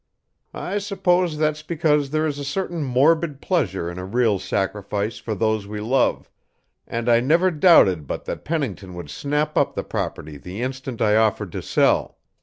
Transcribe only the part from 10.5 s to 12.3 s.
instant I offered to sell.